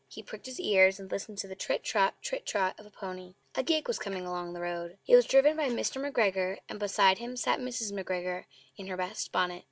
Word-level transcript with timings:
He 0.07 0.23
pricked 0.23 0.47
his 0.47 0.59
ears 0.59 0.99
and 0.99 1.11
listened 1.11 1.37
to 1.37 1.47
the 1.47 1.53
trit 1.53 1.83
trot, 1.83 2.15
trit 2.23 2.43
trot 2.43 2.73
of 2.79 2.87
a 2.87 2.89
pony. 2.89 3.35
A 3.53 3.61
gig 3.61 3.87
was 3.87 3.99
coming 3.99 4.25
along 4.25 4.53
the 4.53 4.59
road; 4.59 4.97
it 5.05 5.15
was 5.15 5.27
driven 5.27 5.55
by 5.55 5.69
Mr. 5.69 6.01
McGregor, 6.03 6.57
and 6.67 6.79
beside 6.79 7.19
him 7.19 7.37
sat 7.37 7.59
Mrs. 7.59 7.93
McGregor 7.93 8.45
in 8.77 8.87
her 8.87 8.97
best 8.97 9.31
bonnet. 9.31 9.59